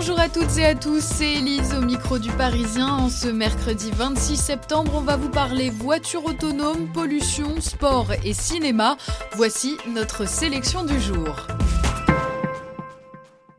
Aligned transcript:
Bonjour 0.00 0.18
à 0.18 0.30
toutes 0.30 0.56
et 0.56 0.64
à 0.64 0.74
tous, 0.74 1.02
c'est 1.04 1.30
Elise 1.30 1.74
au 1.74 1.82
micro 1.82 2.18
du 2.18 2.30
Parisien. 2.30 2.88
En 2.88 3.10
ce 3.10 3.28
mercredi 3.28 3.90
26 3.94 4.38
septembre, 4.38 4.92
on 4.94 5.02
va 5.02 5.18
vous 5.18 5.28
parler 5.28 5.68
voiture 5.68 6.24
autonome, 6.24 6.88
pollution, 6.90 7.60
sport 7.60 8.06
et 8.24 8.32
cinéma. 8.32 8.96
Voici 9.32 9.76
notre 9.86 10.26
sélection 10.26 10.84
du 10.84 10.98
jour. 10.98 11.46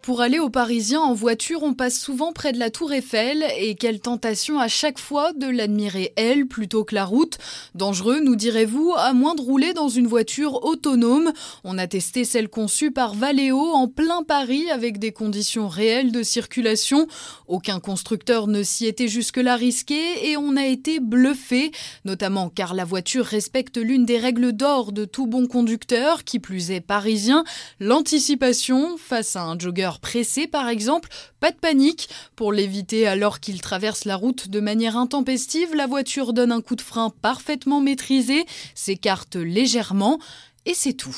Pour 0.01 0.21
aller 0.21 0.39
aux 0.39 0.49
Parisiens 0.49 1.01
en 1.01 1.13
voiture, 1.13 1.61
on 1.61 1.75
passe 1.75 1.99
souvent 1.99 2.31
près 2.33 2.53
de 2.53 2.57
la 2.57 2.71
Tour 2.71 2.91
Eiffel 2.91 3.45
et 3.59 3.75
quelle 3.75 3.99
tentation 3.99 4.57
à 4.57 4.67
chaque 4.67 4.97
fois 4.97 5.31
de 5.33 5.45
l'admirer 5.45 6.11
elle 6.15 6.47
plutôt 6.47 6.83
que 6.83 6.95
la 6.95 7.05
route. 7.05 7.37
Dangereux, 7.75 8.19
nous 8.19 8.35
direz-vous, 8.35 8.95
à 8.97 9.13
moins 9.13 9.35
de 9.35 9.41
rouler 9.41 9.73
dans 9.73 9.89
une 9.89 10.07
voiture 10.07 10.65
autonome. 10.65 11.31
On 11.63 11.77
a 11.77 11.85
testé 11.85 12.25
celle 12.25 12.49
conçue 12.49 12.89
par 12.89 13.13
Valeo 13.13 13.59
en 13.59 13.87
plein 13.87 14.23
Paris 14.23 14.71
avec 14.71 14.97
des 14.97 15.11
conditions 15.11 15.67
réelles 15.67 16.11
de 16.11 16.23
circulation. 16.23 17.05
Aucun 17.47 17.79
constructeur 17.79 18.47
ne 18.47 18.63
s'y 18.63 18.87
était 18.87 19.07
jusque-là 19.07 19.55
risqué 19.55 20.31
et 20.31 20.35
on 20.35 20.57
a 20.57 20.65
été 20.65 20.99
bluffé, 20.99 21.71
notamment 22.05 22.49
car 22.49 22.73
la 22.73 22.85
voiture 22.85 23.25
respecte 23.25 23.77
l'une 23.77 24.05
des 24.05 24.17
règles 24.17 24.53
d'or 24.53 24.93
de 24.93 25.05
tout 25.05 25.27
bon 25.27 25.45
conducteur, 25.45 26.23
qui 26.23 26.39
plus 26.39 26.71
est 26.71 26.81
parisien, 26.81 27.43
l'anticipation 27.79 28.97
face 28.97 29.35
à 29.35 29.43
un 29.43 29.59
jogger 29.59 29.90
pressé 29.99 30.47
par 30.47 30.69
exemple, 30.69 31.09
pas 31.39 31.51
de 31.51 31.57
panique. 31.57 32.09
Pour 32.35 32.53
l'éviter 32.53 33.07
alors 33.07 33.39
qu'il 33.39 33.61
traverse 33.61 34.05
la 34.05 34.15
route 34.15 34.49
de 34.49 34.59
manière 34.59 34.97
intempestive, 34.97 35.75
la 35.75 35.87
voiture 35.87 36.33
donne 36.33 36.51
un 36.51 36.61
coup 36.61 36.75
de 36.75 36.81
frein 36.81 37.11
parfaitement 37.21 37.81
maîtrisé, 37.81 38.45
s'écarte 38.75 39.35
légèrement 39.35 40.19
et 40.65 40.73
c'est 40.73 40.93
tout. 40.93 41.17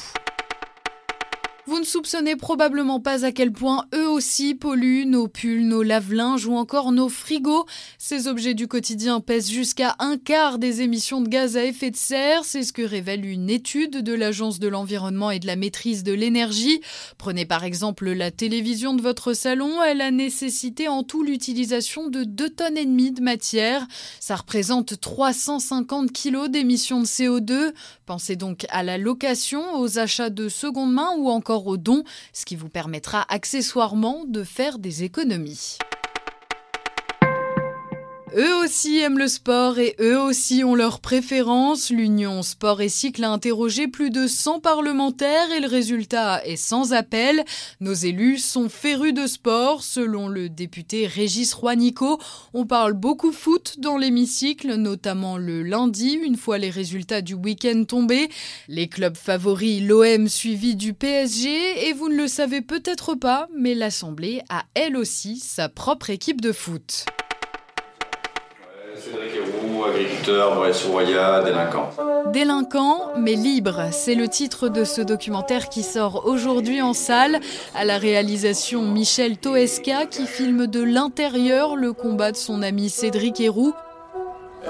Vous 1.65 1.79
ne 1.79 1.85
soupçonnez 1.85 2.35
probablement 2.35 2.99
pas 2.99 3.23
à 3.23 3.31
quel 3.31 3.53
point 3.53 3.85
eux 3.95 4.09
aussi 4.09 4.53
polluent 4.53 5.05
nos 5.05 5.29
pulls, 5.29 5.65
nos 5.65 5.81
lave-linges 5.81 6.45
ou 6.45 6.55
encore 6.55 6.91
nos 6.91 7.07
frigos. 7.07 7.65
Ces 7.97 8.27
objets 8.27 8.53
du 8.53 8.67
quotidien 8.67 9.21
pèsent 9.21 9.49
jusqu'à 9.49 9.95
un 9.99 10.17
quart 10.17 10.59
des 10.59 10.81
émissions 10.81 11.21
de 11.21 11.29
gaz 11.29 11.55
à 11.55 11.63
effet 11.63 11.89
de 11.89 11.95
serre. 11.95 12.43
C'est 12.43 12.63
ce 12.63 12.73
que 12.73 12.81
révèle 12.81 13.25
une 13.25 13.49
étude 13.49 14.03
de 14.03 14.13
l'Agence 14.13 14.59
de 14.59 14.67
l'environnement 14.67 15.31
et 15.31 15.39
de 15.39 15.47
la 15.47 15.55
maîtrise 15.55 16.03
de 16.03 16.11
l'énergie. 16.11 16.81
Prenez 17.17 17.45
par 17.45 17.63
exemple 17.63 18.11
la 18.11 18.29
télévision 18.29 18.93
de 18.93 19.01
votre 19.01 19.31
salon. 19.31 19.81
Elle 19.81 20.01
a 20.01 20.11
nécessité 20.11 20.89
en 20.89 21.03
tout 21.03 21.23
l'utilisation 21.23 22.09
de 22.09 22.25
2 22.25 22.49
tonnes 22.49 22.77
et 22.77 22.85
demie 22.85 23.13
de 23.13 23.21
matière. 23.21 23.87
Ça 24.19 24.35
représente 24.35 24.99
350 24.99 26.11
kilos 26.11 26.49
d'émissions 26.49 26.99
de 26.99 27.05
CO2. 27.05 27.71
Pensez 28.05 28.35
donc 28.35 28.65
à 28.67 28.83
la 28.83 28.97
location, 28.97 29.79
aux 29.79 29.97
achats 29.97 30.29
de 30.29 30.49
seconde 30.49 30.91
main 30.91 31.11
ou 31.17 31.29
encore 31.29 31.52
au 31.55 31.77
don, 31.77 32.03
ce 32.33 32.45
qui 32.45 32.55
vous 32.55 32.69
permettra 32.69 33.25
accessoirement 33.29 34.25
de 34.25 34.43
faire 34.43 34.79
des 34.79 35.03
économies. 35.03 35.77
Eux 38.35 38.55
aussi 38.63 38.97
aiment 38.97 39.19
le 39.19 39.27
sport 39.27 39.77
et 39.77 39.95
eux 39.99 40.19
aussi 40.19 40.63
ont 40.63 40.73
leurs 40.73 41.01
préférences. 41.01 41.91
L'Union 41.91 42.41
Sport 42.41 42.81
et 42.81 42.89
Cycle 42.89 43.23
a 43.23 43.29
interrogé 43.29 43.87
plus 43.87 44.09
de 44.09 44.25
100 44.25 44.59
parlementaires 44.59 45.51
et 45.55 45.59
le 45.59 45.67
résultat 45.67 46.43
est 46.43 46.55
sans 46.55 46.93
appel. 46.93 47.43
Nos 47.79 47.93
élus 47.93 48.39
sont 48.39 48.69
férus 48.69 49.13
de 49.13 49.27
sport. 49.27 49.83
Selon 49.83 50.27
le 50.27 50.49
député 50.49 51.05
Régis 51.05 51.53
Roinico, 51.53 52.19
on 52.55 52.65
parle 52.65 52.93
beaucoup 52.93 53.31
foot 53.31 53.75
dans 53.77 53.97
l'hémicycle, 53.97 54.73
notamment 54.77 55.37
le 55.37 55.61
lundi, 55.61 56.13
une 56.13 56.37
fois 56.37 56.57
les 56.57 56.71
résultats 56.71 57.21
du 57.21 57.35
week-end 57.35 57.83
tombés. 57.87 58.29
Les 58.67 58.87
clubs 58.87 59.17
favoris, 59.17 59.83
l'OM 59.83 60.27
suivi 60.27 60.75
du 60.75 60.95
PSG 60.95 61.87
et 61.87 61.93
vous 61.93 62.09
ne 62.09 62.17
le 62.17 62.27
savez 62.27 62.61
peut-être 62.61 63.13
pas, 63.13 63.47
mais 63.55 63.75
l'Assemblée 63.75 64.41
a 64.49 64.63
elle 64.73 64.97
aussi 64.97 65.37
sa 65.37 65.69
propre 65.69 66.09
équipe 66.09 66.41
de 66.41 66.51
foot. 66.51 67.05
Cédric 69.83 69.95
Héroux, 69.95 69.95
agriculteur, 69.95 70.55
Bresse-Roya, 70.55 71.43
délinquant. 71.43 71.89
Délinquant, 72.31 73.11
mais 73.17 73.35
libre, 73.35 73.89
c'est 73.91 74.15
le 74.15 74.27
titre 74.27 74.69
de 74.69 74.83
ce 74.83 75.01
documentaire 75.01 75.69
qui 75.69 75.83
sort 75.83 76.25
aujourd'hui 76.25 76.81
en 76.81 76.93
salle, 76.93 77.39
à 77.75 77.85
la 77.85 77.97
réalisation 77.97 78.81
Michel 78.81 79.37
Toesca 79.37 80.05
qui 80.05 80.25
filme 80.25 80.67
de 80.67 80.81
l'intérieur 80.81 81.75
le 81.75 81.93
combat 81.93 82.31
de 82.31 82.37
son 82.37 82.61
ami 82.61 82.89
Cédric 82.89 83.39
Héroux, 83.39 83.73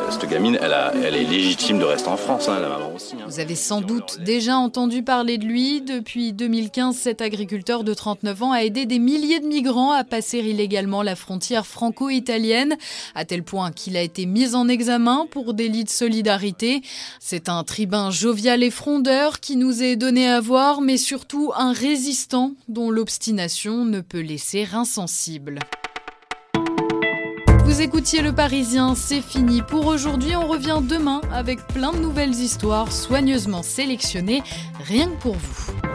cette 0.10 0.30
gamine, 0.30 0.58
elle, 0.62 1.16
est 1.16 1.24
légitime 1.24 1.80
de 1.80 1.84
rester 1.84 2.10
en 2.10 2.18
France, 2.18 2.48
hein, 2.48 2.60
hein. 2.64 3.24
Vous 3.28 3.40
avez 3.40 3.56
sans 3.56 3.82
doute 3.82 4.20
déjà 4.22 4.58
entendu 4.58 5.04
parler 5.04 5.38
de 5.38 5.46
lui. 5.46 5.82
Depuis 5.82 6.34
2015, 6.34 6.96
cet 6.96 7.22
agriculteur 7.22 7.84
de 7.84 7.94
39 7.94 8.44
ans 8.44 8.52
a 8.52 8.64
aidé 8.64 8.86
des 8.86 9.00
milliers 9.00 9.40
de 9.40 9.46
migrants 9.46 9.92
à 9.92 10.04
passer 10.04 10.40
illégalement 10.40 11.04
la 11.04 11.16
frontière 11.16 11.66
franco-italienne, 11.66 12.76
à 13.16 13.26
tel 13.26 13.44
point 13.44 13.72
qu'il 13.72 13.98
a 13.98 14.02
été 14.02 14.26
mis 14.26 14.56
en 14.56 14.68
examen 14.68 15.28
pour 15.30 15.54
délit 15.54 15.84
de 15.84 15.90
solidarité. 15.90 16.82
C'est 17.20 17.50
un 17.50 17.64
tribun 17.64 18.12
jovial 18.12 18.64
et 18.64 18.72
frondeur 18.72 19.40
qui 19.40 19.56
nous 19.56 19.84
est 19.84 19.96
donné 19.96 20.28
à 20.28 20.40
voir, 20.42 20.82
mais 20.82 20.98
surtout 20.98 21.52
un 21.56 21.74
résistant 21.74 22.54
dont 22.68 22.90
l'obstination 22.90 23.86
ne 23.86 24.02
peut 24.02 24.22
laisser 24.22 24.68
insensible. 24.74 25.60
Vous 27.74 27.82
écoutiez 27.82 28.22
Le 28.22 28.32
Parisien, 28.32 28.94
c'est 28.94 29.20
fini 29.20 29.64
pour 29.64 29.88
aujourd'hui. 29.88 30.36
On 30.36 30.48
revient 30.48 30.80
demain 30.80 31.22
avec 31.32 31.66
plein 31.66 31.92
de 31.92 31.98
nouvelles 31.98 32.30
histoires 32.30 32.92
soigneusement 32.92 33.64
sélectionnées 33.64 34.44
rien 34.86 35.08
que 35.10 35.20
pour 35.20 35.34
vous. 35.34 35.93